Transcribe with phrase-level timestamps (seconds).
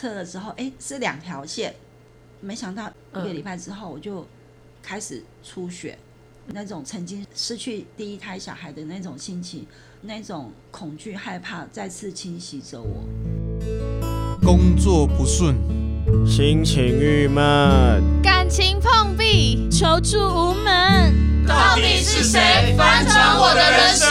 [0.00, 1.74] 测了之后，哎，是两条线，
[2.40, 4.26] 没想到一个礼拜之后我就
[4.82, 5.98] 开始出血，
[6.46, 9.66] 那种曾经失去第一胎小孩的那种心情，
[10.00, 13.04] 那种恐惧害怕再次侵袭着我。
[14.42, 15.54] 工作不顺，
[16.26, 24.08] 心情郁闷，感情碰壁，求助无门，到底是谁翻转我的人生？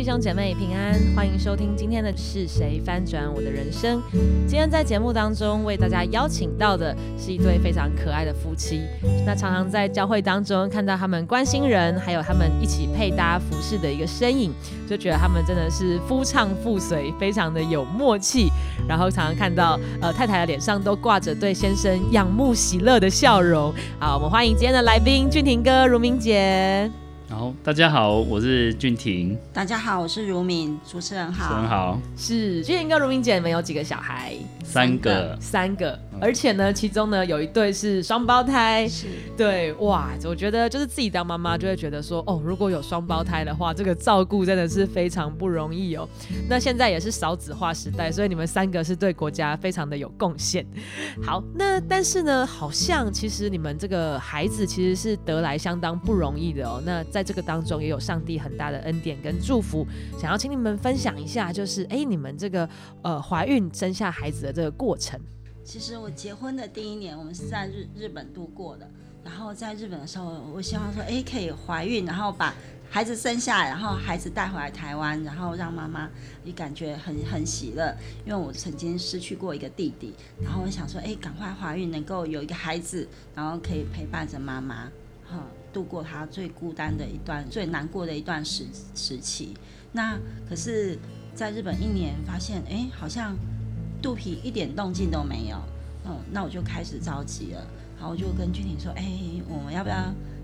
[0.00, 4.00] 弟兄姐妹平安，欢迎收听今天的是谁翻转我的人生。
[4.46, 8.80] 今天在节目当中为大家邀请到的是一对非常可爱的夫妻。
[9.26, 14.50] 那常常在教会当中看到他们关心人，还有他们一起配搭服饰的一个身影，
[14.88, 18.48] 就觉得他们真的是夫唱妇随，非常的有默契。
[18.88, 23.70] 然后常常看到呃太太的脸上都挂着对先生仰慕喜乐的笑容。
[23.98, 26.90] 好，我们欢迎今天的来宾俊廷哥、如明姐。
[27.30, 29.38] 好，大家好，我是俊廷。
[29.52, 31.48] 大家好，我是如敏，主持人好。
[31.48, 32.00] 主持人好。
[32.16, 34.34] 是俊廷跟如敏姐，你们有几个小孩？
[34.64, 35.96] 三个，三个。
[36.20, 38.86] 而且呢，其中呢有一对是双胞胎。
[38.88, 39.06] 是。
[39.36, 46.08] 对，哇，我觉得就是自己当妈妈就会觉得说，哦，如果有双胞胎的话，这个照顾真的是非常不容易哦。
[46.48, 50.66] 那现在也是少子化时代，所以你们三个是对国家非常的有贡献。
[51.24, 56.82] 好，那但是呢，好像其实你们这个孩子其实是得来相当不容易的哦。
[56.84, 59.86] 那在这个当中也有上帝很大的恩典跟祝福，
[60.18, 62.68] 想要请你们分享一下，就是哎，你们这个
[63.02, 65.18] 呃怀孕生下孩子的这个过程。
[65.70, 68.90] 其实我结婚的第一年，我们是在日日本度过的。
[69.22, 72.52] 然后在日本的时候，我希望说，哎，可以怀孕，然后把
[72.90, 76.10] 孩子生下来，然后孩子带回来台湾，然后让妈妈
[76.42, 77.96] 也感觉很很喜乐。
[78.26, 80.12] 因为我曾经失去过一个弟弟，
[80.42, 83.06] 然后我想说，哎，赶快怀孕，能够有一个孩子，
[83.36, 84.90] 然后可以陪伴着妈妈，
[85.24, 85.46] 哈。
[85.72, 88.66] 度过他最孤单的一段、最难过的一段时
[88.96, 89.54] 时期。
[89.92, 90.98] 那可是，
[91.32, 93.36] 在日本一年，发现哎，好像
[94.02, 95.56] 肚皮一点动静都没有。
[96.06, 97.66] 嗯，那我就开始着急了。
[97.96, 99.04] 然后我就跟君婷说：“哎，
[99.48, 99.96] 我们要不要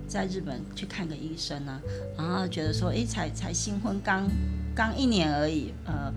[0.07, 1.81] 在日本去看个医生呢？”
[2.17, 4.27] 然后觉得说：“哎，才才新婚，刚
[4.75, 6.13] 刚一年而已，呃，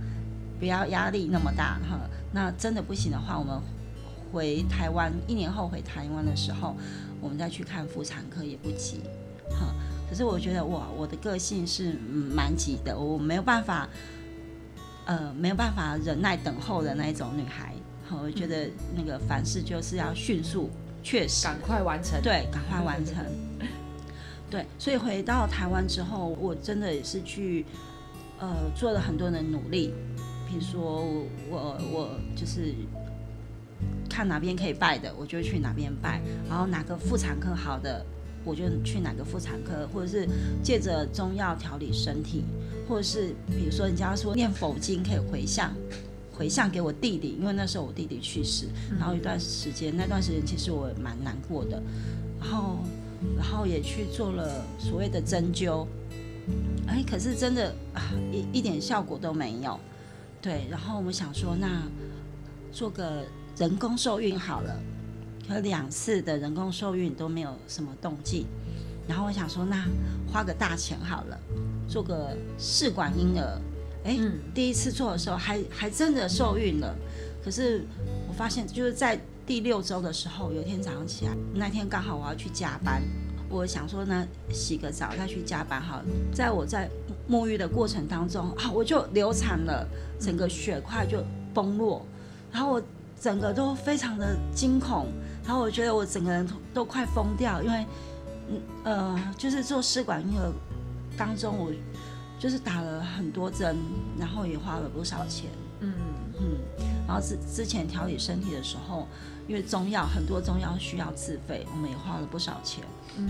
[0.58, 1.98] 不要压力那么大哈。
[2.32, 3.58] 那真的不行的话，我们
[4.32, 6.76] 回台湾，一年后回台湾的时候。”
[7.22, 9.02] 我们再去看妇产科也不急，
[9.50, 9.74] 哈。
[10.08, 11.92] 可是我觉得哇，我的个性是
[12.34, 13.86] 蛮急的，我没有办法，
[15.10, 17.74] 呃，没有办法忍耐等候的那一种女孩。
[18.08, 20.70] 好，我觉得那个凡事就是要迅速，
[21.02, 23.16] 确实赶快完成，对，赶快完成。
[24.48, 27.66] 对，所以回到台湾之后，我真的也是去，
[28.38, 29.92] 呃，做了很多的努力。
[30.48, 31.04] 比如说，
[31.50, 32.72] 我我就是。
[34.10, 36.20] 看哪边可以拜的，我就去哪边拜。
[36.48, 38.04] 然后哪个妇产科好的，
[38.44, 40.28] 我就去哪个妇产科，或者是
[40.62, 42.44] 借着中药调理身体，
[42.88, 45.74] 或者是比如说人家说念佛经可以回向，
[46.32, 48.66] 回向给我弟弟，因为那时候我弟弟去世，
[48.98, 51.82] 然后一段时间，那段时间其实我蛮难过的。
[52.40, 52.78] 然后，
[53.36, 55.86] 然后也去做了所谓的针灸，
[56.86, 59.78] 哎，可是真的啊，一一点效果都没有。
[60.40, 61.82] 对，然后我们想说，那
[62.72, 63.24] 做个。
[63.58, 64.80] 人工受孕好了，
[65.50, 68.46] 可两次的人工受孕都没有什么动静，
[69.08, 69.84] 然后我想说，那
[70.32, 71.36] 花个大钱好了，
[71.88, 73.60] 做个试管婴儿。
[74.04, 74.16] 哎，
[74.54, 76.94] 第一次做的时候还还真的受孕了，
[77.44, 77.84] 可是
[78.28, 83.02] 我发现就是在第六周的时候，有一天早上起来，那天刚好我要去加班，
[83.48, 86.00] 我想说呢，洗个澡再去加班好。
[86.32, 86.88] 在我在
[87.28, 89.84] 沐浴的过程当中啊，我就流产了，
[90.20, 92.06] 整个血块就崩落，
[92.52, 92.82] 然后我。
[93.22, 95.08] 整个都非常的惊恐，
[95.44, 97.86] 然后我觉得我整个人都快疯掉，因为，
[98.48, 100.52] 嗯呃，就是做试管婴儿
[101.16, 101.72] 当中，我
[102.38, 103.76] 就是打了很多针，
[104.18, 105.92] 然后也花了不少钱，嗯。
[106.42, 106.56] 嗯，
[107.06, 109.06] 然后之之前调理身体的时候，
[109.46, 112.82] 因为中药很多中药需要自费，我们也花了不少钱，
[113.18, 113.28] 嗯，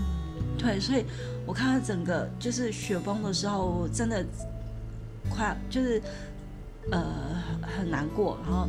[0.57, 1.03] 对，所以
[1.45, 4.25] 我看到整个就是雪崩的时候，我真的
[5.29, 6.01] 快就是
[6.89, 7.03] 呃
[7.77, 8.67] 很难过，然后。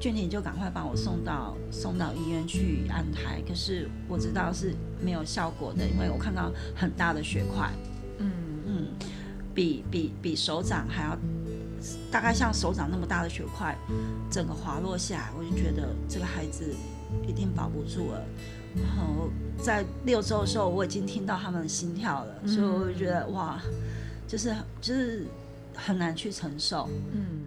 [0.00, 7.70] 俊廷就赶快把我送到送到医院去安胎，可是我知道是没有效果的，因为我看到很大的血块，
[8.18, 8.30] 嗯
[8.66, 8.86] 嗯，
[9.54, 11.16] 比比比手掌还要
[12.10, 13.74] 大概像手掌那么大的血块，
[14.30, 16.74] 整个滑落下来，我就觉得这个孩子
[17.26, 18.22] 一定保不住了。
[18.76, 23.58] 然后在六周的时候，我已经听到他们的心跳了，所以我就觉得哇，
[24.26, 25.24] 就是就是
[25.74, 27.43] 很难去承受，嗯。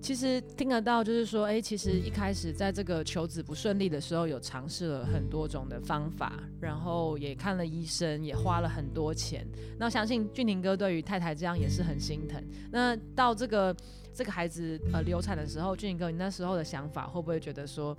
[0.00, 9.44] 其实听得到，就是说，哎，其实一开始在这个求子不顺利的时候，有尝试了很多种的方法，然后也看了医生，也花了很多钱。
[9.78, 12.40] 那相信俊廷哥对于太太这样也是很心疼。
[12.70, 13.74] 那到这个
[14.14, 17.96] 这个孩子呃流产的时候，俊哥，你那时候的想法会不会觉得说，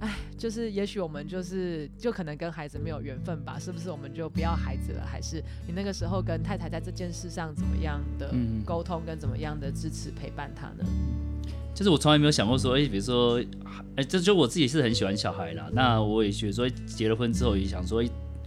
[0.00, 3.58] 哎，就是也许我们就是就可能跟孩子没有缘分吧？
[3.58, 5.04] 是不是我们就不要孩子了？
[5.04, 8.32] 还是你那个时候跟太太在这件事上怎么样的
[8.64, 10.84] 沟通，跟怎么样的支持陪伴他呢？
[11.74, 13.42] 就是我从来没有想过说，哎，比如说，
[13.96, 15.68] 哎，这就我自己是很喜欢小孩啦。
[15.72, 18.04] 那我也觉得说，结了婚之后也想说，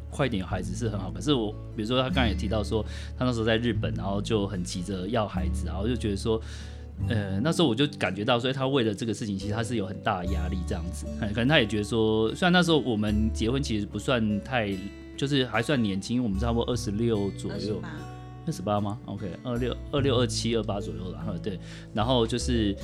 [0.10, 1.12] 快点有孩子是很好。
[1.12, 2.86] 可是我，比如说他刚才也提到说，
[3.18, 6.40] 他那时候在日本，然后就很急着要孩子，然后就觉得说，
[7.10, 11.06] 呃，那时候我就感觉到，所以他为了这个事情，其实他是有很大的压力这样子。
[11.20, 14.72] 可能他也觉得说，虽然那时候我们结婚其实不算太，
[15.18, 17.82] 就是还算年轻，我们差不多二十六左右。
[18.46, 21.40] 二十八吗？OK，二六二六二七二八左右了。
[21.42, 21.60] 对，
[21.94, 22.76] 然后就是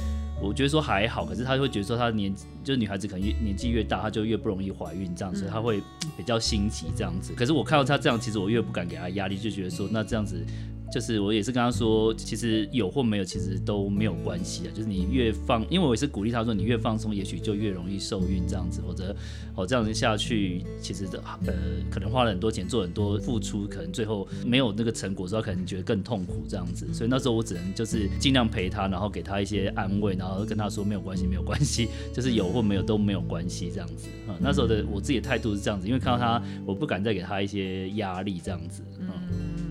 [0.42, 5.81] 我觉得说还好，可是他会觉得说他年就是女孩子可能越年纪越大，她就越不容易怀孕这样子，她会
[6.18, 7.34] 比较心急这样子。
[7.34, 10.44] 可是我看到她这样，其实我越不敢给她压力，就觉得说那这样子。
[10.92, 14.72] 就是我也是跟他说，其实有或没有，其实都没有关系啊。
[14.74, 18.82] 就是你越放，因为我也是鼓励他说，你越放松，也许就越容易受孕这样子。
[18.82, 19.16] 或者
[19.56, 21.54] 哦这样子下去，其实的呃
[21.90, 26.94] 可能花了很多钱，做很多付出，可能最后没有那个成果之后，可能觉得更痛苦这样子。
[26.94, 34.10] 所以那时候我只能就是尽量陪他，然后给他一些安慰，然后跟他说没有关系，没有关系，就是有或没有都没有关系这样子。
[34.28, 38.84] 啊，那时候的我自己的态度是这样子，因为看到他，我不敢再给他一些压力这样子。
[39.00, 39.08] 嗯，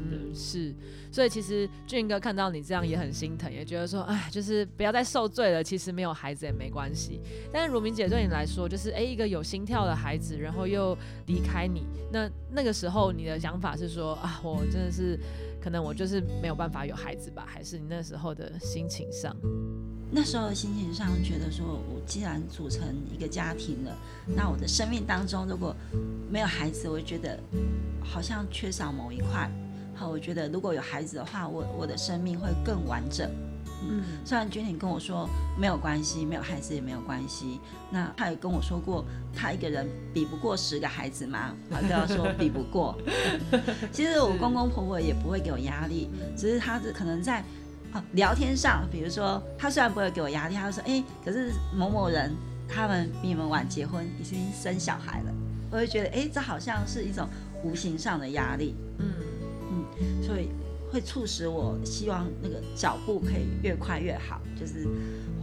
[0.08, 0.72] 对是。
[1.12, 5.62] 所以其实俊哥看到你这样也很心疼，也觉得说，哎，就是不要再受罪了。
[5.62, 7.20] 其实没有孩子也没关系。
[7.52, 10.96] 但是如明姐对你来说，就是哎，一个有心跳的孩子，然后又
[11.26, 15.18] 离开你，那那个时候你的想法是说，啊，我真的是
[15.60, 17.44] 可能我就是没有办法有孩子吧？
[17.46, 19.36] 还是你那时候的心情上？
[20.12, 23.96] 那时候的心情上觉得说，我既然组成一个家庭了，
[24.26, 25.74] 那我的生命当中如果
[26.30, 27.38] 没有孩子，我觉得
[28.02, 29.50] 好像缺少某一块。
[30.08, 33.30] 我觉得如果有孩子的话，我我的生命会更完整。
[33.82, 35.26] 嗯，虽然君婷跟我说
[35.58, 37.58] 没有关系，没有孩子也没有关系。
[37.90, 39.02] 那他也跟我说过，
[39.34, 41.54] 他一个人比不过十个孩子吗？
[41.70, 42.94] 他都要说比不过。
[43.90, 47.42] 其实我公公婆婆也不会给我压力，只是他是可能在
[47.90, 52.34] 啊聊天上，比如说他虽然不会给我压力，他就说哎，可是某某人
[52.68, 55.32] 他们比你们晚结婚，已经生小孩了，
[55.70, 57.26] 我就觉得哎，这好像是一种
[57.64, 58.74] 无形上的压力。
[58.98, 59.06] 嗯。
[60.22, 60.48] 所以
[60.90, 64.86] 会促使我希望那个脚步可以越快越好，就是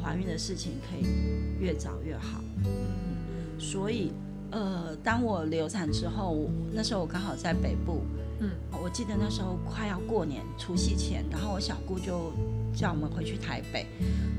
[0.01, 1.07] 怀孕的事情可以
[1.59, 2.41] 越早越好。
[2.65, 2.73] 嗯
[3.59, 4.11] 所以，
[4.51, 8.03] 呃，当我流产之后，那时候我刚好在北部，
[8.39, 8.51] 嗯，
[8.83, 12.31] 我记得那时候快要过年除夕前，然后我小姑就
[12.71, 13.87] 叫我们回去台北，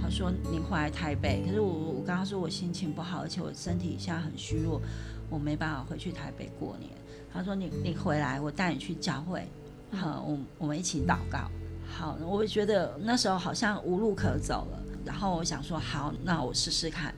[0.00, 4.80] 她说你回来台北，可是我我刚刚说我心情不好，而且我身体现在很虚弱，
[5.28, 6.92] 我没办法回去台北过年。
[7.32, 9.48] 她说你你回来，我带你去教会。
[9.92, 11.50] 好，我我们一起祷告。
[11.90, 17.14] 好，我觉得那时候好像无路可走了，然后我想说，好，那我试试看。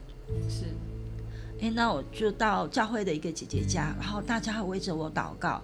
[0.49, 0.65] 是，
[1.61, 5.61] 哎，那我就到教会的一个姐姐家，然后大家围着我祷告，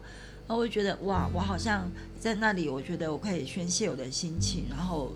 [0.46, 1.88] 然后我就觉得，哇，我好像
[2.18, 5.12] 在那里，我觉得我可以宣泄我的心情，然后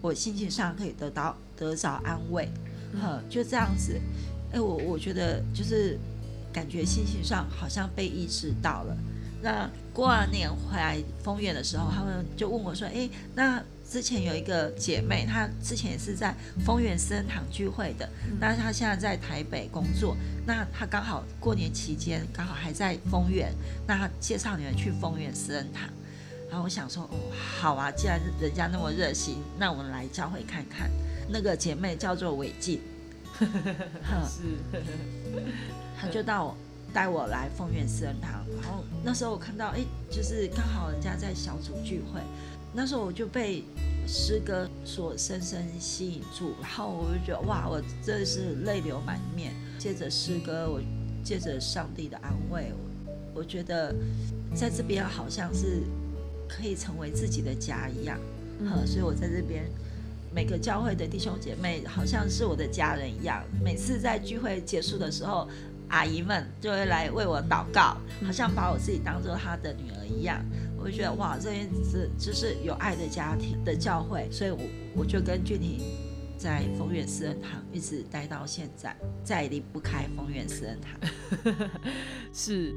[0.00, 2.48] 我心情上可以得到得着安慰。
[3.00, 4.00] 呵，就这样子，
[4.52, 5.98] 哎，我我觉得就是
[6.52, 8.96] 感觉心情上好像被医治到了。
[9.44, 18.08] 那过完年回来丰原的时候，他们就问我说：“哎，那之前有一个姐妹，她之前也是在丰原私人堂聚会的，
[18.40, 20.16] 那她现在在台北工作，
[20.46, 23.52] 那她刚好过年期间刚好还在丰原，
[23.86, 25.90] 那她介绍你们去丰原私人堂。
[26.48, 27.20] 然后我想说，哦，
[27.60, 30.90] 好啊，既然人家那么热心，那我们来教会看看。
[31.28, 32.80] 那个姐妹叫做伟静，
[34.26, 34.40] 是，
[36.00, 36.56] 她就到。
[36.94, 42.20] 带我来丰源私人堂，然后那时候我看到，哎，就是刚好人家在小组聚会，
[42.72, 43.64] 那时候我就被
[44.06, 49.52] 诗歌所深深吸引住，然后我就觉得，哇，我真的是泪流满面。
[49.76, 50.80] 借着诗歌，我
[51.24, 52.72] 借着上帝的安慰，
[53.34, 53.92] 我觉得
[54.54, 55.82] 在这边好像是
[56.48, 58.16] 可以成为自己的家一样，
[58.60, 59.64] 嗯，所以我在这边
[60.32, 65.48] 每个教会的弟兄姐妹好像是我的家人一样，每次在聚会结束的时候。
[65.94, 67.96] 阿姨们就会来为我祷告，
[68.26, 70.44] 好像把我自己当做她的女儿一样。
[70.76, 74.58] 我就觉得哇，这边是就是有爱的家庭的教会，所以我
[74.96, 75.78] 我就跟俊廷
[76.36, 80.98] 在丰源私人堂一直待到现在，再也离不开丰源私人堂。
[82.34, 82.74] 是。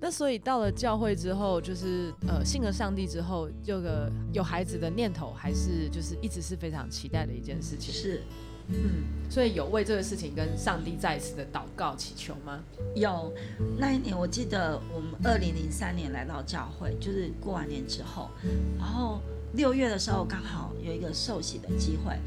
[0.00, 7.92] 那所以到了教会之后，就是呃信了上帝之后，有个有孩子的念头，还是就是一直是非常期待的一件事情。
[7.92, 8.22] 是。
[8.68, 12.60] 嗯，所以有为这个事情跟上帝再一次的祷告祈求吗？
[12.94, 13.32] 有，
[13.78, 18.30] 那一年我记得我们二零零三年来到教会，就是过完年之后，
[18.78, 19.20] 然后
[19.54, 22.18] 六月的时候刚好有一个受洗的机会，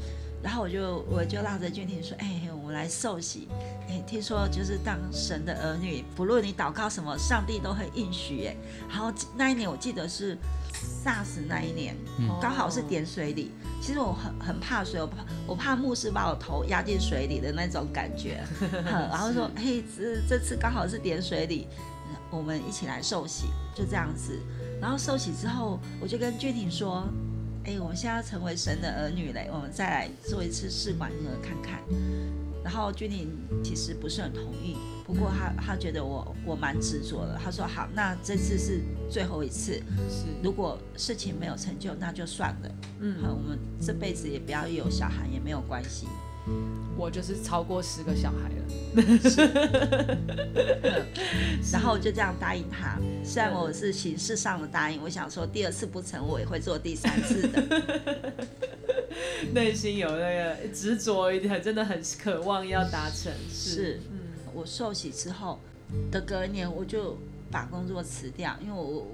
[0.42, 3.48] 然后我就我就拉着君婷说：“哎，我们来受洗。
[3.88, 8.46] 哎，听说就是当神的儿女，不论你祷告什么，上帝都会应许。
[8.46, 8.56] 哎，
[8.88, 10.38] 然后那一年我记得是
[11.04, 11.96] SARS 那一年，
[12.40, 13.52] 刚好是点水里。
[13.80, 15.16] 其实我很很怕水，我怕
[15.46, 18.42] 我怕牧师把我头压进水里的那种感觉。
[18.84, 21.68] 然后说：嘿，这这次刚好是点水里，
[22.30, 24.38] 我们一起来受洗，就这样子。”
[24.80, 27.08] 然后受洗之后，我就跟俊婷说
[27.64, 31.80] ：“哎，我们现在要成为神的儿女嘞，我们再来做一次试管婴儿看看。”
[32.68, 33.30] 然后君玲
[33.64, 39.72] 其实不是很同意，不过他他觉得我我蛮执着的，他说：“好，那这次是最后一次，
[40.10, 42.70] 是如果事情没有成就，那就算了。
[43.00, 46.06] 嗯，我们这辈子也不要有小孩，也没有关系。”
[46.96, 48.56] 我就是超过十个小孩了，
[51.72, 52.98] 然后我就这样答应他。
[53.24, 57.62] 虽然我是形式上的答应，我想说第二次不成，我也会做第三次的。
[59.54, 63.32] 内心有那个执着一点，真的很渴望要达成。
[63.52, 64.18] 是，嗯，
[64.52, 65.60] 我受洗之后
[66.10, 67.16] 的隔年，我就
[67.50, 69.06] 把工作辞掉，因为我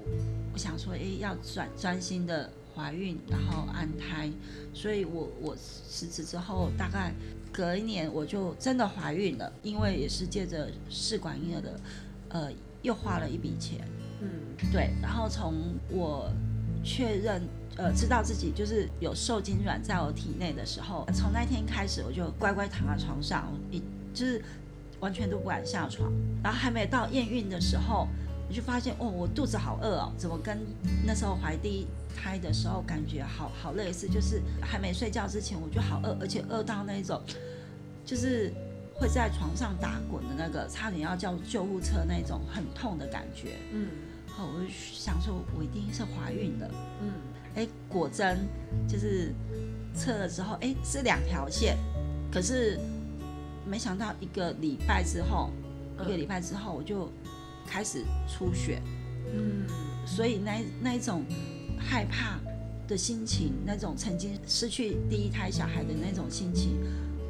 [0.53, 2.49] 我想说，哎，要专专心的。
[2.75, 4.29] 怀孕，然后安胎，
[4.73, 7.13] 所以我我辞职之后，大概
[7.51, 11.79] 隔一年我就真的怀孕了，因为也是借着试管婴儿的，
[12.29, 12.51] 呃，
[12.81, 13.87] 又花了一笔钱，
[14.21, 14.29] 嗯，
[14.71, 15.53] 对，然后从
[15.89, 16.29] 我
[16.83, 17.41] 确认，
[17.77, 23.81] 呃，知道自己就是有受精卵在我体内的时候，从那天开始，我就乖乖躺在床上，一
[24.13, 24.43] 就是
[24.99, 26.11] 完全都不敢下床，
[26.43, 28.07] 然后还没到验孕的时候。
[28.47, 30.55] 我就发现哦，我肚子好饿哦，怎么跟
[31.03, 34.07] 那时候怀第一胎的时候感觉好好类似？
[34.07, 37.21] 就是还没睡觉之前我就好饿，而且饿到那种，
[38.05, 38.53] 就是
[38.93, 43.57] 会在床上打滚的那个，差点要叫救护车那种很痛的感觉。
[43.71, 43.87] 嗯，
[44.27, 46.71] 好，我就想说，我一定是怀孕了。
[47.01, 47.11] 嗯，
[47.55, 48.47] 哎，果真
[48.87, 49.33] 就是
[49.93, 51.77] 测了之后，哎，是两条线，
[52.31, 52.79] 可是
[53.65, 55.51] 没想到一个礼拜之后，
[56.01, 57.09] 一个礼拜之后我就。
[57.67, 58.79] 开始出血，
[59.33, 59.65] 嗯，
[60.05, 61.25] 所以那那一种
[61.77, 62.39] 害怕
[62.87, 66.77] 的心情，那种曾经失去第一胎小孩的那种心情，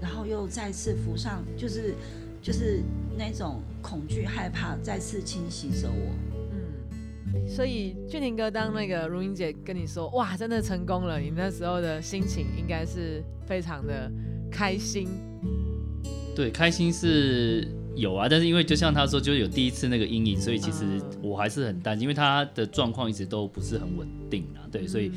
[0.02, 1.94] 然后又再次浮上，就是
[2.42, 2.82] 就是
[3.18, 6.16] 那种恐惧害怕再次侵袭着我，
[6.52, 14.12] 嗯，所以俊廷哥，当那个如英姐跟你说，哇，真的成功了，你那时候的心情应该是非常的
[14.52, 15.08] 开心，
[16.36, 17.68] 对，开心是。
[17.96, 24.68] 有啊，但是因为就像他说，就是有第一次那个阴影，所以其实我还是很担心，因为他的状况一直都不是很稳定啊。
[24.72, 25.12] 对，所以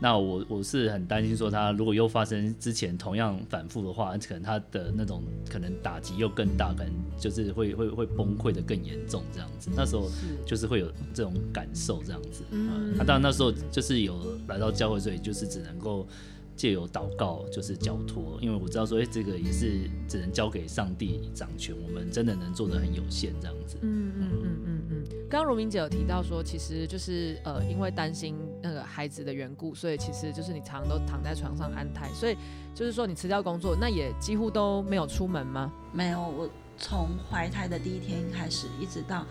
[0.00, 9.70] 那我我是很担心说他如果又发生之前同样反复的话，可能他的那种可能打击又更大，可能就是会会会崩溃的更严重这样子。
[9.76, 10.10] 那时候
[10.44, 12.42] 就是会有这种感受这样子。
[12.50, 16.06] 啊，那当然那时候就是有来到教会，所以就是只能够。
[16.56, 23.76] 借由祷告就是交托，因为我知道说，哎，这个也是只能交给上帝掌权，我们真的能做的很有限，这样子。
[23.82, 25.04] 嗯嗯嗯嗯嗯。
[25.28, 32.36] 刚刚如明姐有提到说，其实就是呃，因为担心那个孩子的缘故，所以其实就是你常常都躺在床上安胎，所以
[32.74, 35.72] 就是说你辞掉工作，那也几乎都没有出门吗？
[35.92, 39.26] 没有，我从怀胎的第一天开始，一直到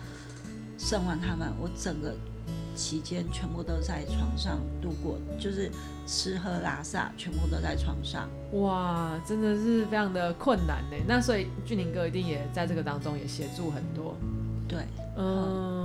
[0.76, 2.14] 生完他们，我整个。
[2.74, 5.70] 期间全部都在床上度过，就是
[6.06, 8.28] 吃喝拉撒全部都在床上。
[8.52, 10.96] 哇，真的是非常的困难呢。
[11.06, 14.16] 那所以俊宁哥一定也在这个当中也协助很多。
[14.66, 14.84] 对，
[15.16, 15.84] 嗯，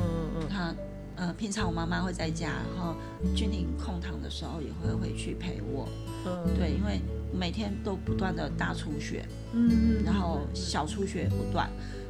[0.50, 0.74] 他
[1.15, 2.96] 呃，平常我妈妈会在家，然后
[3.36, 5.88] 俊宁空堂的时候也会回去陪我。
[6.25, 7.01] 嗯，对，因为
[7.38, 11.69] 每天都不断的大出血，嗯，然后小出血不断。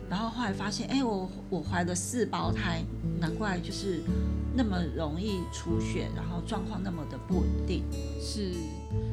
[0.10, 2.84] 然后后来发现，哎，我我怀了四胞胎，
[3.20, 4.02] 难怪就是
[4.56, 7.84] 那么容易出血，然后状况那么的不稳定。
[8.20, 8.52] 是，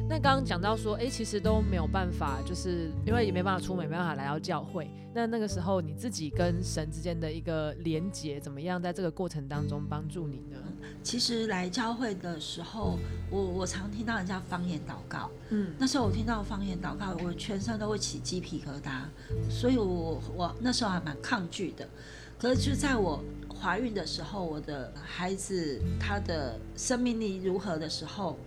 [0.09, 4.89] 那刚刚讲到说，哎，其实都没有办法，就是因为也没办法出门，没办法来到教会。
[5.13, 8.81] 那那个时候你自己跟神之间的一个连结怎么样？
[8.81, 10.57] 在这个过程当中帮助你呢？
[11.03, 19.03] 其实来教会的时候，我我常听到人家方言祷告，嗯，那时候我听到方言祷告，我全身都会起鸡皮疙瘩，
[19.49, 21.87] 所以我我那时候还蛮抗拒的。
[22.39, 23.23] 可是就在我
[23.59, 28.37] 怀孕的时候，我的孩子他的生命力如何的时候，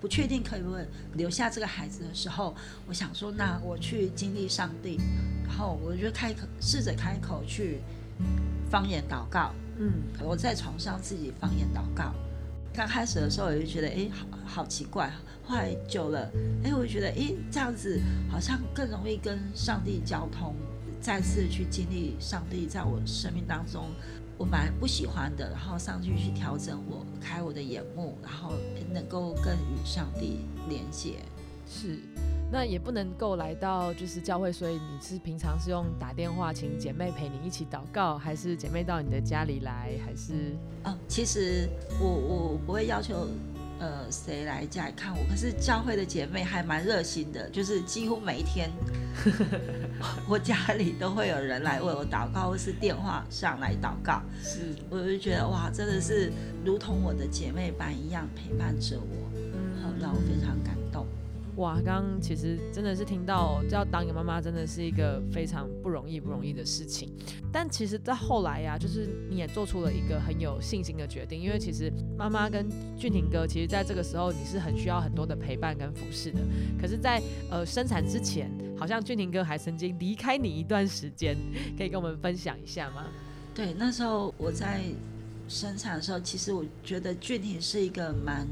[0.00, 0.76] 不确定可以不
[1.14, 2.54] 留下这个孩子的时候，
[2.86, 4.98] 我想说，那我去经历上帝，
[5.46, 7.80] 然后我就开口试着开口去
[8.70, 9.54] 方言祷告。
[9.78, 9.92] 嗯，
[10.22, 12.12] 我在床上自己方言祷告。
[12.74, 15.10] 刚开始的时候，我就觉得，哎，好好奇怪。
[15.44, 16.30] 后来久了，
[16.62, 20.54] 哎，我就觉得，哎，这样子好像更容易跟上帝交通，
[21.00, 23.90] 再次去经历上帝在我生命当中
[24.36, 28.52] 我本来不喜欢的，然后上去去调整我开我的眼目，然后
[28.92, 31.14] 能够更与上帝连接。
[31.66, 31.98] 是，
[32.50, 40.56] 那也不能够来到就是教会，所以你是平常是用打电话请姐妹陪你一起祷告，还是姐妹到你的家里来，还是？
[40.84, 41.68] 哦，其实
[42.00, 43.26] 我我不会要求。
[43.80, 45.24] 呃，谁来家里看我？
[45.30, 48.68] 可是教会的姐妹还蛮热心的，就是几乎每一天
[50.28, 54.20] 我家里都会有人来为我祷告，或是电话上来祷告。
[54.42, 56.32] 是，我就觉得哇，真的是
[56.64, 60.77] 如同我的姐妹般一样陪伴着我，嗯，让我非常感动。
[61.58, 67.12] 哇，刚刚其实真的是听到要当一个妈妈，真的是一个非常不容易、不容易的事情。
[67.52, 76.38] 但其实，在后来呀，就是你也做出了一个很有信心的决定，因为其实妈妈跟俊廷哥，其实在这个时候你是很需要很多的陪伴跟服侍的。
[76.80, 78.48] 可是，在呃生产之前，
[78.78, 81.36] 好像俊廷哥还曾经离开你一段时间，
[81.76, 83.06] 可以跟我们分享一下吗？
[83.52, 84.80] 对，那时候我在。
[85.48, 88.46] 生产的时候，其实我觉得俊廷是一个蛮，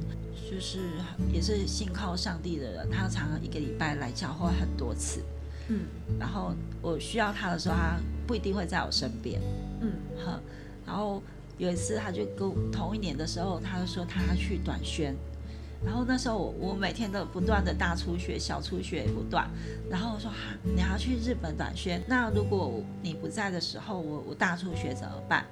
[0.50, 0.79] 就是
[1.33, 2.88] 也是信靠上帝的人。
[2.91, 5.21] 他常常一个礼拜来教会很多次，
[5.69, 5.81] 嗯，
[6.19, 9.41] 然后我需要他的时候，他不一定会在我身边，
[9.81, 9.93] 嗯，
[10.25, 10.41] 哈。
[10.87, 11.23] 然后
[11.59, 15.15] 有一次，他就跟同一年的时候，他就说他要去短宣，
[15.85, 19.50] 然后那时候我我每天都不断的大出血、小出血不断，
[19.91, 25.45] 然后我说哈，你要去日本短宣，那如果你不在的时候，我我大出血怎么办？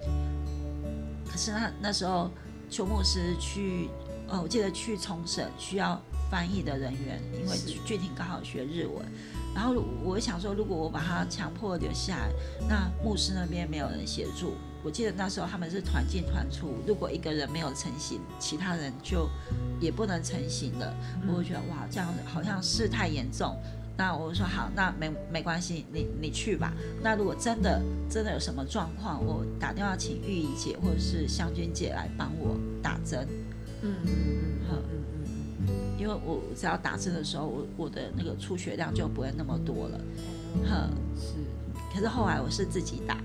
[1.35, 2.31] 可是那那时候，
[2.71, 3.91] 邱牧师去，
[4.29, 6.01] 呃，我记得去冲绳需要
[6.31, 9.05] 翻译的人员，因为具体刚好学日文。
[9.53, 9.75] 然后
[10.05, 12.31] 我想说，如果我把他强迫留下来，
[12.69, 14.55] 那牧师那边没有人协助。
[14.85, 19.29] 我记得那时候他们是团进团出，如果一个人没有成型，其他人就
[19.81, 20.95] 也不能成型了。
[21.27, 23.57] 我会觉得哇，这样好像事态严重。
[23.97, 26.73] 那我说好，那没没关系，你你去吧。
[27.01, 33.27] 那如果真的真的有什么状况，我打电话请玉怡姐或者是香君姐来帮我打针。
[33.83, 35.25] 嗯嗯嗯，好，嗯嗯
[35.61, 40.01] 嗯，因为我只要打针的时候，我我的那个出血量就不会那么多了。
[40.69, 41.35] 哼，是。
[41.95, 43.19] 可是后来我是自己打，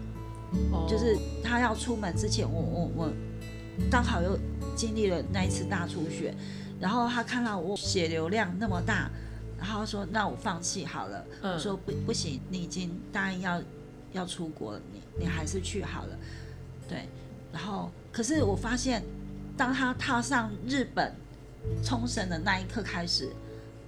[0.87, 3.13] 就是他要出门之前，我我我
[3.89, 4.37] 刚好又
[4.75, 6.31] 经历了那一次大出血，
[6.79, 9.09] 然后他看到我血流量那么大。
[9.59, 13.61] 然后说：“那我放弃好了。”我说：“不，不行，你已经答应要
[14.13, 16.17] 要出国了，你你还是去好了。”
[16.87, 17.07] 对。
[17.51, 19.03] 然后，可是我发现，
[19.57, 21.13] 当他踏上日本
[21.83, 23.27] 冲绳的那一刻开始，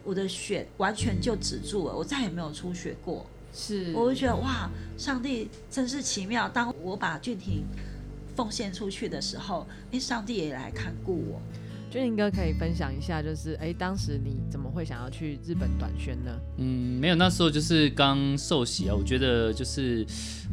[0.04, 3.26] 我的血完全就止住了，我再也没有出血过。
[3.54, 3.94] 是。
[3.94, 6.50] 我就觉得哇，上帝真是奇妙。
[6.50, 7.64] 当我把俊廷
[8.36, 11.42] 奉献出去的时候，哎，上帝也来看顾我。
[11.91, 16.32] 俊宁哥可以分享一下，就是哎，当时你怎么会想要去日本短宣呢？
[16.56, 20.06] 嗯，没有，那时候就是刚受洗啊，我觉得就是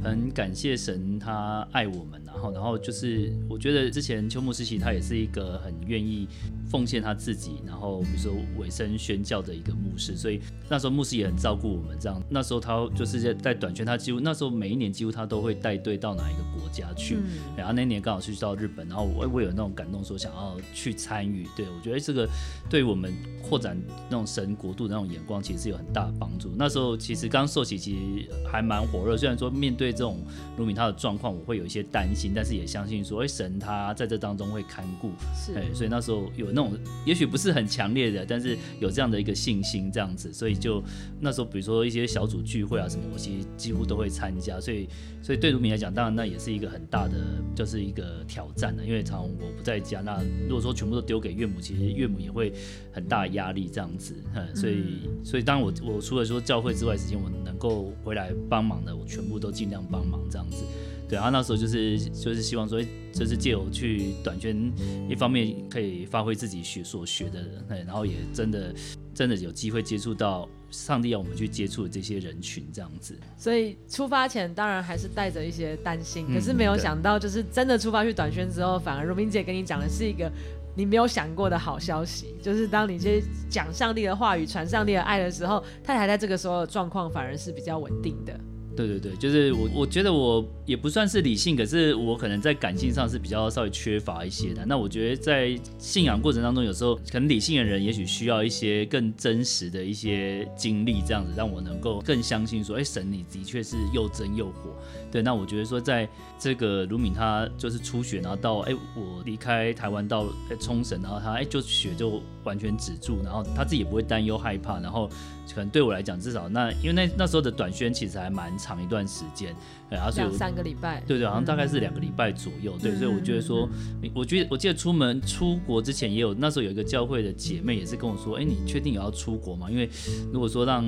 [0.02, 6.26] 很感谢神，他爱我们，然后，然后就是我觉得之前秋木实他也是一个很愿意
[6.68, 17.18] 奉献他自己，然后比如说委身宣教的一个牧师，所以那时候牧师也很照顾我们，这样那时候他就是在在短宣，他几乎那时候每一年几乎他都会带队到哪一个国家去，
[17.56, 21.27] 然后那年刚好去到日本，然后我我有那种感动，说想要去参。
[21.56, 22.28] 对，我觉得这个
[22.68, 23.12] 对我们
[23.42, 23.76] 扩展
[24.10, 26.50] 那种神国度的那种眼光，其实是有很大的帮助。
[26.56, 29.16] 那时候其实刚受洗，其实还蛮火热。
[29.16, 30.20] 虽然说面对这种
[30.56, 35.10] 卢敏他的状况，我会有一些担心，但是也相信说，哎，神他在这当中会看顾。
[35.34, 36.72] 是，哎所以那时候有那种，
[37.04, 40.32] 也许不是很强烈的，但是有这样的一个信心，这样子。
[40.32, 40.82] 所以就
[41.20, 44.58] 那时候，比如说一些小组聚会啊什么，我其实几乎都会参加。
[44.58, 44.88] 所以，
[45.22, 47.14] 所以对卢敏来讲，当然那也是一个很大的，
[47.54, 51.17] 就是一个挑战的，因为常我不在家，那如果说全部都丢。
[51.20, 52.52] 给岳母，其实岳母也会
[52.92, 60.64] 很大压力这样子，嗯，所以所以当我我除了说教会之外，时间我能够回来帮忙的，我全部都尽量帮忙这样子。
[61.08, 64.70] 对，啊那时候就是就是希望说，就是借我去短宣，
[65.08, 68.74] 一方面可以发挥自己学所学的，对，然后也真的
[69.14, 73.18] 真的有机会接触到上帝要我们去接触的这些人群这样子。
[73.38, 80.30] 所以出发前当然还是带着一些担心，可是没有想到，就是真的出发去短宣之后，反而如明姐跟你讲的是一个。
[80.78, 88.32] 你没有想过的好消息，就是当你去讲上帝的话语、传上帝的爱的时候，太太在这个时候的状况反而是比较稳定的。
[88.76, 94.64] 对对对，就是我，我觉得我也不算是理性，可是我可能在感性上是比较稍微缺乏一些的。
[94.64, 104.70] 那我觉得在信仰过程当中，有时候可能理性的人也许需要一些更真实的一些经历，这样子让我能够更相信说，哎，神你的确是又真又活。
[105.10, 110.26] 对，那我觉得说，在这个卢敏他就是出血，然后到哎我离开台湾到
[110.60, 112.22] 冲绳，然后他哎就血就。
[112.44, 115.06] 完全止住，然后他自己也不会担忧害怕，然后
[115.54, 119.54] 可能对我来讲，至少那因为那那时候的短宣其实还蛮长一段时间，
[119.90, 123.68] 然后所以两三个礼拜，对对，好像大概是两个礼拜左右，对，所以我觉得说，
[124.14, 129.70] 我觉得我记得出门出国之前也有那时候有一个教会的姐妹也是跟我说，哎，你确定也要出国吗？
[129.70, 129.90] 因为
[130.32, 130.82] 如果说让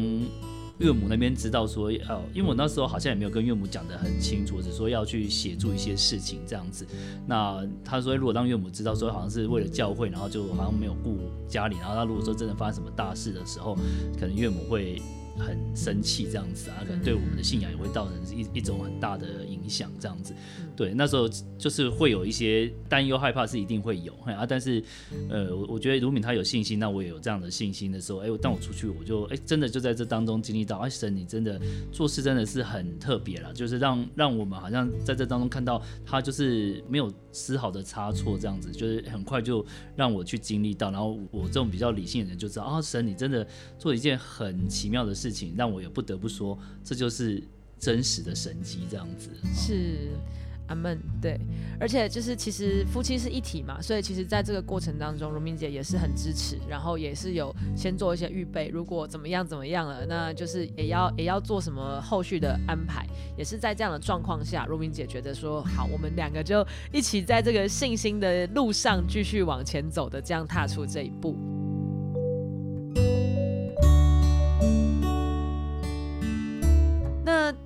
[0.81, 6.87] 岳母那边知道说，呃，因为我那时候好像也没有跟岳母讲得很清楚，只说要去协助一些事情这样子。
[7.27, 13.77] 那他说，如果让岳母知道说，好像是为了教会，然后就好像没有顾家里，然后他如果说真的发生什么大事的时候，
[14.19, 15.01] 可能岳母会。
[15.40, 20.35] 很生气这样子啊，可能对我们的信仰也会造成一一种很大的影响这样子。
[20.76, 24.46] 对，那时候就是会有一些担忧、害怕是一定会有啊。
[24.46, 24.83] 但是，
[25.29, 31.61] 呃，我我觉得卢敏他有信心，那我也有这样的信心的时候，哎，当我出去，我就哎真的就在这当中经历到，哎，神你真的
[31.92, 39.64] 做事真的是很特别了，就是让让我们好像在这当中看到他就是没有丝毫的差错这样子，就是很快就
[39.96, 43.46] 让我去经历到，然后我这种比较理性的人就知道啊，神你真的
[43.79, 45.30] 做一件很奇妙的事。
[45.31, 47.40] 事情让我也不得不说，这就是
[47.79, 50.11] 真实的神迹，这样子是
[50.66, 50.99] 阿门。
[51.23, 51.38] 对，
[51.79, 63.07] 而且就是其实夫妻是一体嘛，所以其实在这个过程当中，荣明姐也是很支持，然后也是有先做一些预备，如果怎么样怎么样了，那就是也要也要做什么后续的安排，
[63.38, 71.60] 也是在这样的状况下，荣明姐觉得说好，我们两个就一起在这个信心的路上继续往前走的，这样踏出这一步。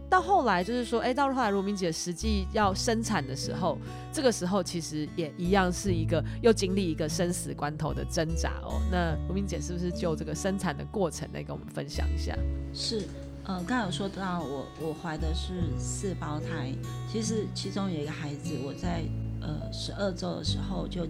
[0.08, 3.78] 到后来就是说，哎，到后来罗明姐实际要生产的时候，
[4.12, 8.80] 这个时候其实也一样是一个又经历一个生死关头的挣扎哦。
[8.90, 12.36] 那罗明姐是不是就这个生产的过程来跟我们分享一下？
[12.72, 13.02] 是，
[13.44, 16.72] 呃，刚才有说到我我怀的是四胞胎，
[17.10, 19.02] 其实其中有一个孩子，我在
[19.40, 21.06] 呃十二周的时候就。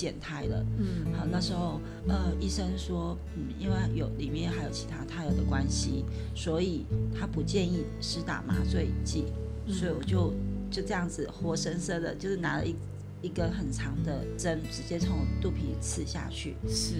[0.00, 9.26] 减胎了，嗯，好，那时候呃，医生说，嗯，因为有里面还有其他胎儿的关系，所以他不建议施打麻醉剂，
[9.68, 10.32] 所以我就
[10.70, 12.74] 就这样子活生生的，就是拿了一
[13.20, 16.94] 一根很长的针，直接从肚皮刺下去，是，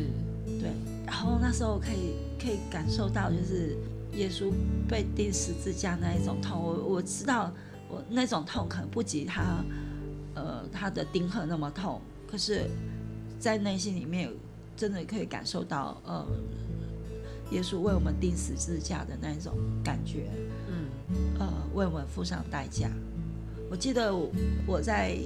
[0.61, 0.69] 对，
[1.07, 3.79] 然后那时候可以可以感受到，就是
[4.13, 4.53] 耶稣
[4.87, 7.51] 被钉十字架那一种痛，我我知道
[7.89, 9.65] 我那种痛可能不及他，
[10.35, 11.99] 呃，他的钉痕那么痛，
[12.31, 12.71] 可是。
[13.43, 14.31] 在内心里面，
[14.77, 16.27] 真的可以感受到，呃，
[17.53, 20.29] 耶稣为我们钉十字架的那种感觉，
[20.69, 20.85] 嗯，
[21.39, 22.91] 呃，为我们付上代价。
[23.71, 24.15] 我记得
[24.67, 25.17] 我在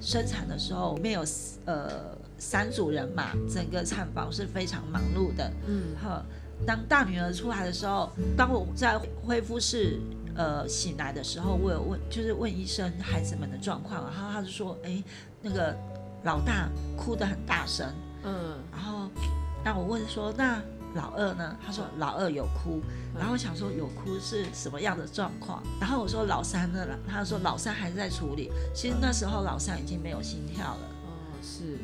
[0.00, 1.24] 生产的时候，里面有
[1.64, 6.24] 呃三组人嘛，整个产房是非常忙碌的，嗯，好，
[6.64, 9.98] 当大女儿出来的时候，当我在恢复室
[10.36, 15.02] 呃醒来的时候，我有问，就是问医生孩子们的状况，然后他就说，哎，
[15.42, 15.76] 那个。
[16.22, 17.86] 老大哭得很大声，
[18.24, 19.08] 嗯，然后
[19.64, 20.60] 那我问说，那
[20.94, 21.56] 老二呢？
[21.64, 22.82] 他说老二有哭，
[23.16, 25.62] 然后我想说有哭是什么样的状况？
[25.80, 26.84] 然后我说老三呢？
[27.08, 28.50] 他说老三还在处理。
[28.74, 30.80] 其实那时候老三已经没有心跳了。
[31.04, 31.08] 哦，
[31.40, 31.78] 是。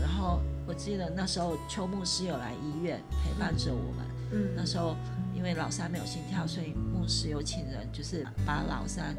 [0.00, 4.06] 然后我记得那时候邱牧师有来医院陪伴着我们。
[4.30, 4.54] 嗯。
[4.56, 4.94] 那时候
[5.34, 9.16] 因为老三没有心跳，所以牧师有请人就是把老三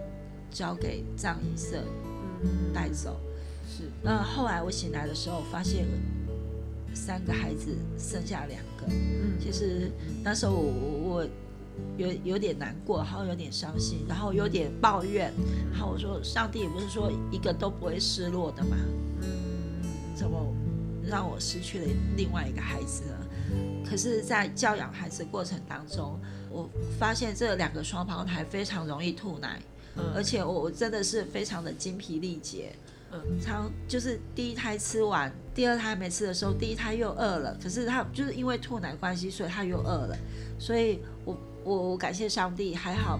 [0.49, 1.83] 交给葬仪社
[2.73, 3.19] 带走。
[3.75, 5.87] 是，那后来我醒来的时候，发现
[6.93, 8.85] 三个孩子剩下两个。
[8.87, 9.91] 嗯，其实
[10.23, 10.69] 那时候我
[11.09, 11.27] 我
[11.97, 15.33] 有有点难过，然后有点伤心，然后有点抱怨。
[15.71, 18.77] 然后我说，上帝也不是说一个都不会失落的嘛。
[19.23, 19.81] 嗯，
[20.15, 20.37] 怎么
[21.03, 23.17] 让我失去了另外一个孩子呢？
[23.83, 26.19] 可是，在教养孩子过程当中，
[26.51, 29.59] 我发现这两个双胞胎非常容易吐奶，
[30.13, 32.71] 而且我我真的是非常的精疲力竭。
[33.41, 37.57] 常就是第一胎吃完，第二胎没吃的时候，第一胎又饿了。
[37.61, 40.17] 可是他就是因为吐奶关系，所以他又饿了。
[40.59, 43.19] 所以我我我感谢上帝，还好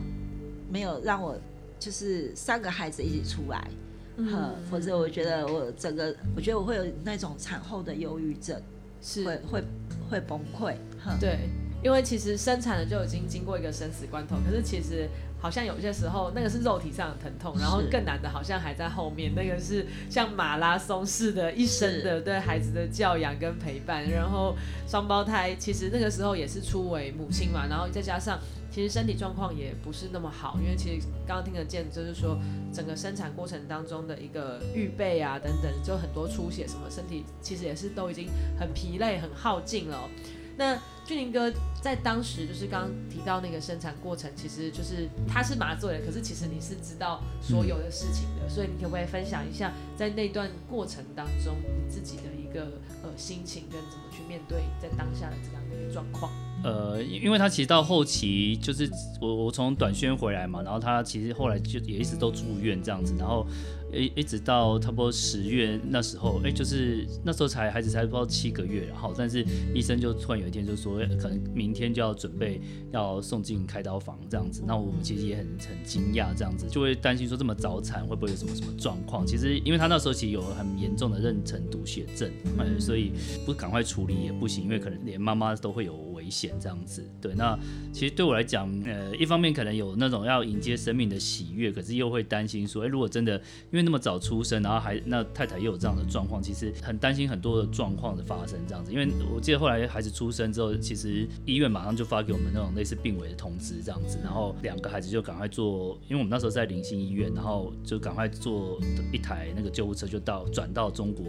[0.70, 1.38] 没有让我
[1.80, 3.70] 就是三个孩子一起出来，
[4.18, 8.62] 嗯，否则我觉得我整个我觉得我会有那种产后的忧郁症，
[9.02, 9.64] 是会会
[10.10, 10.76] 会崩溃。
[11.20, 11.50] 对，
[11.84, 15.10] 因为其实生产了就已经经过一个生死关头，可是其实。
[15.44, 19.36] 好像有些时候，那个是肉体上的疼痛，然后更难的，好像还在后面。
[19.36, 24.10] 那个是像马拉松似的，一生的对孩子的教养跟陪伴。
[24.10, 24.56] 然后
[24.88, 28.40] 双胞胎其实那个时候也是初为母亲嘛，然后再加上
[28.72, 32.40] 其实身体状况也不是那么好，因为其实刚刚听得见，就是说
[32.72, 40.10] 整个生产过程当中的一个预备啊等等，就很多出血什么，身体其实也是都已经很疲累、很耗尽了。
[40.58, 56.32] 那俊林哥在当时就是刚刚提到那个生产过程，其实就是他是麻醉的，可是其实你是知道所有的事情的，所以你可不可以分享一下在那段过程当中你自己的一个呃心情跟怎么去面对在当下的这样的一个状况？
[56.64, 58.90] 呃，因为他其实到后期就是
[59.20, 63.46] 我我从短宣回来嘛，然后他其实后来就也一直都住院这样子，然后
[63.94, 72.60] 一一直到差不多十月那时候，哎，就是那时候才孩子才不到七个月，然后但是医生就突然有一天就说，可能明天就要准备
[72.92, 79.26] 要送进开刀房这样子，那我们其实也很很惊讶这样子，就会担心说这么早产会不会有什么什么状况？
[79.26, 83.12] 其实因为他那时候其实有很严重的妊娠毒血症，嗯，所以
[83.46, 86.54] 不赶快处理也不行，因为可能连妈妈都会有危险。
[86.60, 87.58] 这样子，对，那
[87.92, 93.36] 其实对我来讲，呃，一方面可能有那种要迎接生命的喜悦，可是又会担心说，哎，如果真的
[93.72, 98.94] 因为那么早出生，然后还那太太又有这样的状况，其实很担心很多的状况的发生这样子。
[98.94, 108.80] 因为我记得后来孩子出生之后，其实医院马上就发给我们那种类似病危的通知这样子，然后两个孩子就赶快做，因为我们那时候在临星医院，然后就赶快坐
[109.12, 111.26] 一台那个救护车就到转到中国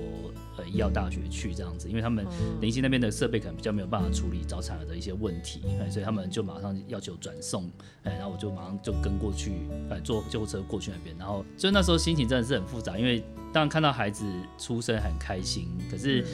[0.59, 2.24] 呃医药大学去这样子，因为他们
[2.61, 5.14] 临星那边的设备可能比较没有办法处理早产儿的一些。
[5.14, 7.70] 问题，所以他们就马上要求转送，
[8.02, 9.52] 哎，然后我就马上就跟过去，
[9.88, 14.24] 哎，坐救护车过去那边，然后就那时候心情真的是很复杂，因为当然看到孩子
[14.59, 16.26] 出生很开心，可是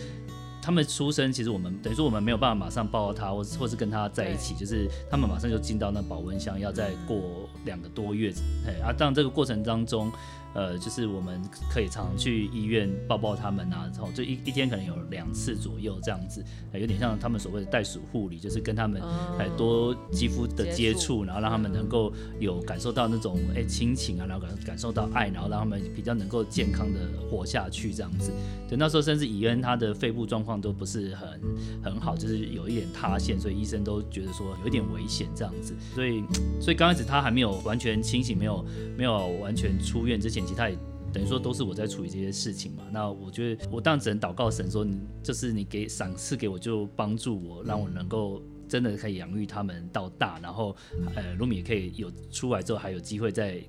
[0.63, 8.33] 他们出生其实我们等于说我们没有办法马上抱到他，或或是跟他在一起，就是他们马上就进到那保温箱，要再过两个多月，
[8.67, 10.11] 哎，啊，当然这个过程当中。
[10.55, 19.01] 呃，就是我们可以常常去医院抱抱他们啊，然后就一一天可能有两次左右这样子，有点像他们所谓的袋鼠护理，就是跟他们
[19.39, 28.33] 哎多肌肤的接触，然后让他们能够有感受到那种哎亲情啊，然后感感受到爱，然后让他们比较能够健康的活下去这样子。
[28.69, 31.41] 对，那时候甚至以恩他的肺部状况都不是很
[31.81, 35.77] 很好，就是有一点塌陷，所以医生都觉得说有一点危险这样子。
[35.95, 36.25] 所以
[36.61, 38.65] 所以刚开始他还没有完全清醒，没有
[38.97, 40.40] 没有完全出院之前。
[40.47, 40.77] 其他也
[41.13, 50.77] 等于说都是我在处理这些事情嘛，那我觉得我当然只能祷告神说，你就是你给赏赐给我，就帮助我，让我能够真的可以养育他们到大，然后
[51.17, 53.61] 呃，卢米也可以有出来之后还有机会再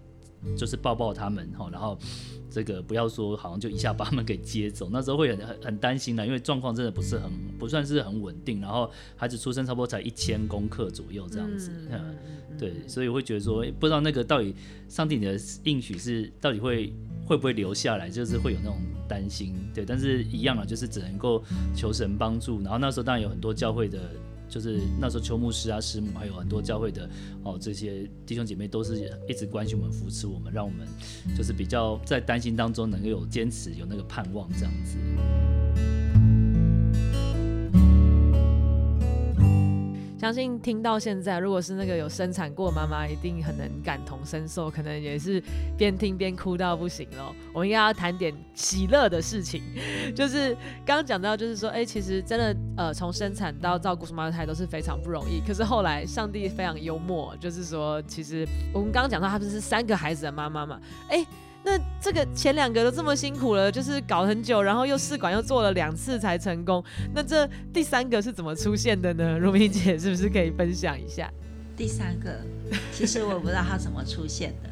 [0.57, 1.97] 就是抱抱他们哈，然后
[2.49, 12.15] 这个不要说好像就一下把他们给接走，那时候会很很很担心的，因为状况真的不是很不算是很稳定，然后孩子出生差不多才一千公克左右这样子，嗯。
[12.59, 14.53] 对，所以会觉得说，不知道那个到底
[14.87, 16.93] 上帝你的应许是到底会
[17.25, 18.77] 会不会留下来，就是会有那种
[19.07, 19.55] 担心。
[19.73, 21.41] 对，但是一样啊，就是只能够
[21.73, 22.61] 求神帮助。
[22.61, 23.97] 然后那时候当然有很多教会的，
[24.51, 27.09] 就是那时候邱牧师啊、师母，还有很多教会的
[27.41, 30.85] 哦，这些弟兄姐妹都是一直关心我们、扶持我们，让我们
[31.37, 34.97] 就是比较在担心当中能够有坚持、有那个盼望这样子。
[40.21, 45.41] 相信听到现在，如果是那个有生产过妈妈，一定很能感同身受，可能也是
[45.75, 47.33] 边听边哭到不行了。
[47.51, 49.63] 我们应该要谈点喜乐的事情，
[50.15, 50.53] 就是
[50.85, 55.41] 刚刚讲到，就是说，哎，其实真的，呃，从生产到照顾双胞胎都是非常不容易。
[55.43, 60.79] 可是后来上帝非常幽默，就是说，其实我们刚刚讲到，他不是三个孩子的妈妈嘛，
[61.09, 61.25] 哎。
[61.63, 66.83] 那这个前两个都这么辛苦了，就是搞很久，然后又试管又做了两次才成功。
[67.13, 69.37] 那这第三个是怎么出现的呢？
[69.39, 71.31] 如明姐是不是可以分享一下？
[71.77, 72.41] 第三个，
[72.91, 74.69] 其实我不知道它怎么出现的，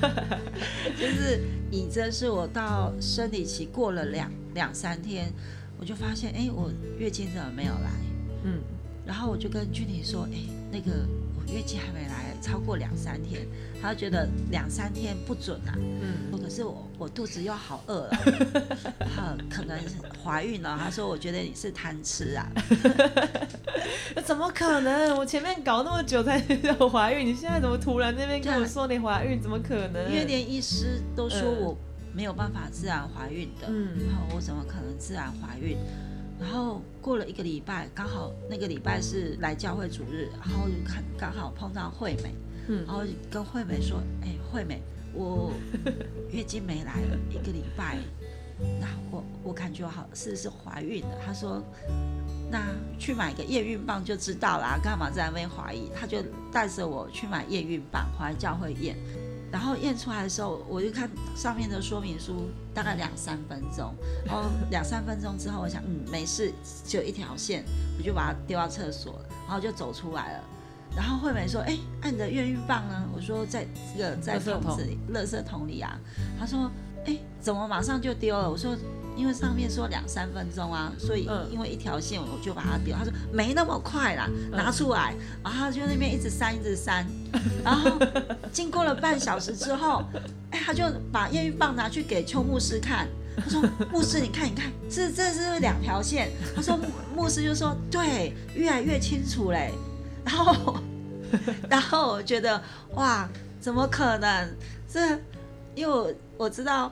[0.96, 1.40] 就是
[1.70, 5.32] 以真是我到生理期过了两两三天，
[5.78, 7.90] 我就发现，哎，我月经怎么没有来？
[8.44, 8.60] 嗯，
[9.06, 10.38] 然后我就跟君婷说，哎，
[10.72, 10.90] 那个
[11.34, 11.38] 我。
[11.50, 13.48] 月经还没来，超过两三天，
[13.80, 15.74] 他就觉得两三天不准啊。
[15.76, 18.10] 嗯，可是我我肚子又好饿了，
[19.00, 20.78] 他 可能是怀孕了。
[20.82, 22.50] 他说：“我觉得你是贪吃啊。
[24.24, 25.14] ”怎么可能？
[25.18, 29.40] 我前面搞那么久才有怀孕，你现在怎么突然那边跟我说你怀孕？
[29.42, 30.10] 怎么可能？
[30.10, 31.76] 因为连医师都说我
[32.14, 33.66] 没有办法自然怀孕的。
[33.68, 35.76] 嗯，然后我怎么可能自然怀孕？
[36.40, 42.32] 然后过了一个礼拜，刚好那个礼拜是来教会主日，然后就看刚好碰到惠美，
[42.68, 45.52] 嗯，然后跟惠美说：“哎，惠美，我
[46.30, 47.98] 月经没来了一个礼拜，
[48.80, 51.62] 那我我感觉好是是怀孕了。”她说
[52.50, 52.60] ：“那
[52.98, 58.96] 去买个验孕棒就知道啦，干嘛在那边怀疑？”他就带着我去买验孕棒，回来教会验。
[59.50, 63.94] 然后验出来的时候，我就看上面的说明书，大概两三分钟。
[64.26, 66.52] 然 后两三分钟之后，我想，嗯，没事，
[66.84, 67.64] 只有一条线，
[67.96, 70.44] 我就把它丢到厕所，然后就走出来了。
[70.98, 73.64] 然后惠美说：“哎，按的验孕棒呢？”我说：“在
[73.96, 75.96] 这个在桶子里，垃圾桶里啊。”
[76.36, 76.68] 她说
[77.06, 78.76] ：“哎，怎么马上就丢了？”我说
[79.16, 82.92] ：“因为上面说两三分钟啊，所以嗯因为一条线我就把它丢。
[82.96, 87.06] 她说没那么快啦，拿出来，然后他就那边一直扇一直扇，
[87.62, 87.92] 然后
[88.50, 90.02] 经过了半小时之后，
[90.50, 90.82] 哎，他就
[91.12, 93.06] 把验孕棒拿去给邱牧师看。
[93.40, 96.74] 他说：“牧师，你看，你看，这这是两条线。”他说
[97.14, 99.72] ：“牧牧师就说，对，越来越清楚嘞。”
[100.26, 100.74] 然后，
[101.68, 102.62] 然后我觉得，
[102.94, 103.28] 哇，
[103.60, 104.48] 怎么可能？
[104.88, 105.00] 这，
[105.74, 106.90] 因为我我知道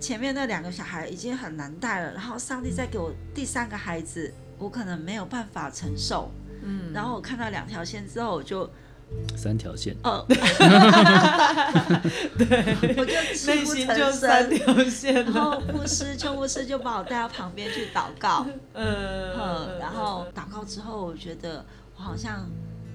[0.00, 6.30] 前面那两个小孩已经很难带了，然后上帝再给我第三个孩子，我可能没有办法承受。
[6.62, 8.68] 嗯，然后我看到两条线之后，我就
[9.36, 10.36] 三条线，哦， 对，
[12.96, 13.12] 我就
[13.46, 14.58] 内心就三声。
[14.58, 15.40] 条线然了。
[15.40, 21.64] 后牧师邱牧师就把我带到旁边去祷告， 嗯嗯，然后祷告之后，我觉得
[21.96, 22.46] 我好像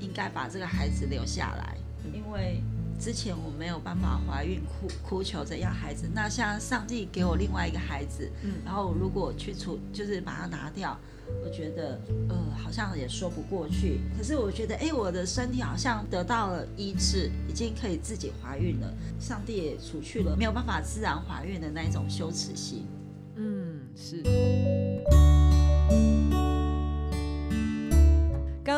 [0.04, 1.78] 应该把这个孩子留下来，
[2.14, 2.62] 因为
[3.00, 6.08] 之前我没有办法怀孕，哭哭求着要孩子。
[6.14, 10.98] 那像上帝给我另外一个孩子，嗯然后如果去除，就是把它拿掉，
[11.44, 14.02] 我觉得呃好像也说不过去。
[14.18, 18.94] 可是我觉得，哎，我的身体好像得到了医治，已经可以自己怀孕了。
[19.20, 22.86] 上帝也除去了没有办法自然怀孕的那一种羞耻心。
[23.36, 24.24] 嗯，是。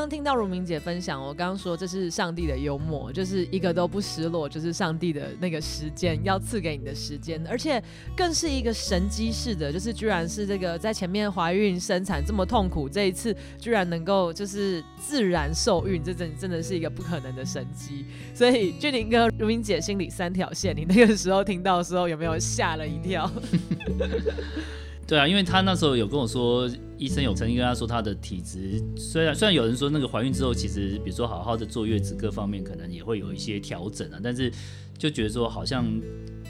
[0.06, 7.84] 刚听到如明姐分享，我刚刚说这是上帝的幽默，就是一个都不失落，就是上帝的那个时间要赐给你的时间，而且
[8.16, 18.06] 更是一个神机式的，就是居然是这个在前面怀孕生产这么痛苦，这一次居然能够就是自然受孕，这真真的是一个不可能的神机。
[18.32, 23.28] 所以俊林哥、如明姐心里三条线，你那个时候听到的时候有没有吓了一跳？
[25.08, 34.52] 对啊，因为他那时候有跟我说，医生有曾经跟他说，他的体质虽然虽然有人说那个怀孕之后，其实比如说好好的坐月子各方面可能也会有一些调整啊，但是
[34.98, 35.86] 就觉得说好像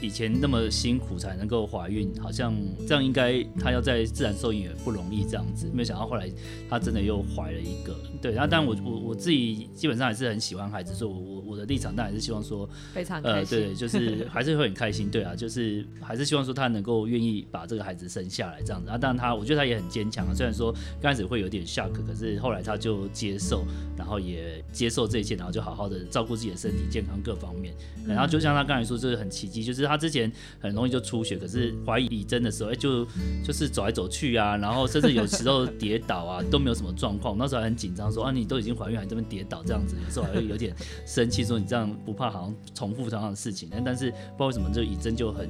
[0.00, 2.54] 以前那么辛苦才能够怀孕，好像
[2.86, 6.30] 这样应该她要在自然受孕也不容易这样子，没有想到后来
[6.68, 7.96] 她真的又怀了一个。
[8.20, 12.68] 对，然后但我我我自己基本上还是很喜欢孩子，所以我我我的立场当然是希望说。
[12.92, 18.96] 非常开呃，对，就是还是会很开心，对啊，就是还是希望说她能够愿意把这个孩子生下来这样子啊。
[18.96, 20.32] 当然他，我觉得她也很坚强啊。
[20.34, 23.64] 虽然说刚开始会有点 shock，可是后来她就接受，
[23.96, 27.74] 然后也接受这一切，然后就好好的照顾自己的身体健康各方面。
[28.06, 33.04] 然后就像她刚才说，这是很奇迹，就是他之前很容易就出血，可是怀疑真的时候，哎，就
[33.44, 37.36] 就是走来走去啊，然后甚至有时候跌倒啊，都没有什么状况。
[37.38, 40.74] 那时候还很紧张，说啊，你都已经怀孕还这边跌倒这样子，有时候还会有点
[41.06, 43.68] 生气，说你这样不怕好像重复同样的事情。
[43.70, 45.48] 但但是不知道为什么，就以真就很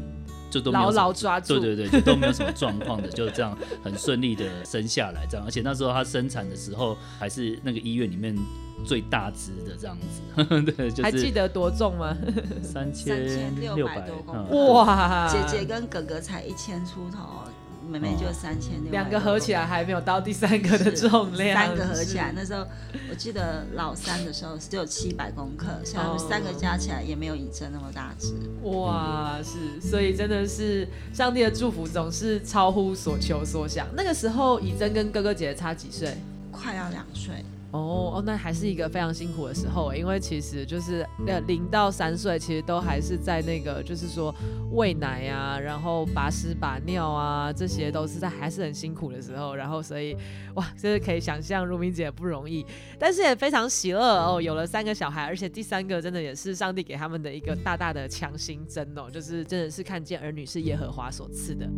[0.50, 1.58] 就都没有牢什么牢抓住。
[1.60, 5.44] 对对对，就都没有什么状况的， 就这样很顺利的生下来，这样。
[5.46, 8.36] 而且那时候她生产的时候，还是那个医院里面
[8.84, 12.16] 最大只的这样子， 对，就还记得多重吗？
[12.62, 17.42] 三千六3600百多公斤哇，姐姐跟哥哥才一千出头，
[17.86, 22.66] 妹妹就三千六，两个合起来还没有到第三个的重量，三个合起来，那时候
[23.08, 28.34] 我记得老三的时候只有七百公克，现哦在三个加起来也没有以真那么大只。
[28.68, 33.86] 哇，是，所以真的是上帝的祝福总是超乎所求所想。
[33.96, 36.16] 那个时候，以真跟哥哥姐姐差几岁？
[36.50, 44.34] 快要两岁，哦哦，那还是一个非常辛苦的时候，因为其实就是呃零到三岁，其实都还是在那个就是说
[44.72, 50.16] 喂奶啊，然后把屎把尿啊，这些都是在还是很辛苦的时候，然后所以
[50.54, 52.64] 哇，就是可以想象如明姐不容易，
[52.98, 61.68] 但是也非常喜乐哦，有了三个小孩，而且第三个真的也是上帝给他们的一个大大的强心针哦，就是真的是看见儿女是耶和华所赐的。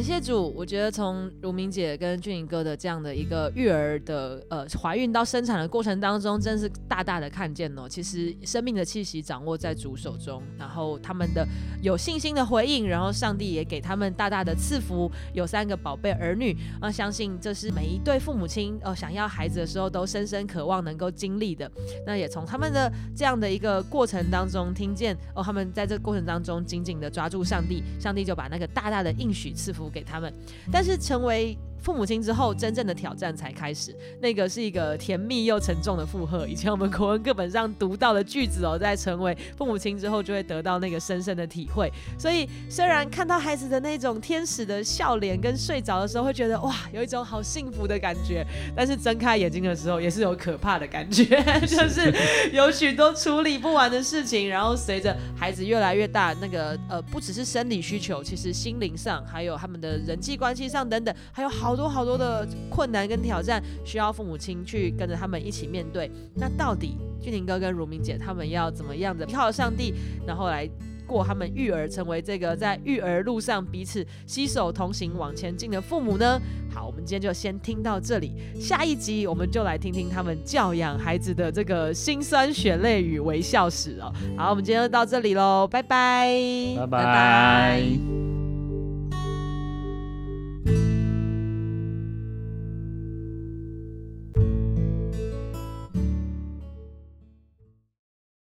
[0.00, 11.46] 感谢主，我觉得从如明姐跟俊颖哥的这样的一个育儿的呃怀孕到生产的过程当中，真是大大的看见哦，其实生命的气息掌握在主手中，然后他们的
[11.82, 21.70] 有信心的回应，然后上帝也给他们大大的赐福，有三个宝贝儿女啊、相信这是每一对父母亲呃想要孩子的时候都深深渴望能够经历的。
[22.06, 30.32] 那也从他们的这样的一个过程当中，听见哦，他们在这个过程当中紧紧的抓住上帝，上帝就把那个大大的应许赐福给他们。
[30.70, 33.94] 但是成为父母亲之后，真正的挑战才开始。
[34.20, 36.46] 那个是一个甜蜜又沉重的负荷。
[36.46, 41.90] 以前我们国文课本上读到的句子哦，在成为父母亲之后，就会得到那个深深的体会。
[42.18, 48.44] 所以虽然看到孩子的那种天使的笑脸，跟睡着的时候会觉得哇，有一种好幸福的感觉，
[48.76, 51.24] 但是睁开眼睛的时候，也是有可怕的感觉，
[51.66, 52.12] 就是
[52.52, 54.48] 有许多处理不完的事情。
[54.48, 66.10] 然后随着孩子越来越大，那个呃，不只是生理需求，其实心灵上，还有他们的人际关系上等等，还有好好多好多的困难跟挑战，需要父母亲去跟着他们一起面对。
[66.34, 69.94] 那到底俊廷哥跟如明姐他们要怎么样的依靠上帝，
[70.26, 70.68] 然后来？
[71.06, 76.40] 过他们育儿，成为这个在育儿路上彼此携手同行往前进的父母呢？
[76.72, 84.12] 好，我们今天就先听到这里，下一集我们就来听听他们教养孩子的这个辛酸血泪与微笑史哦。
[84.36, 88.29] 好，我们今天就到这里喽，拜拜，拜拜。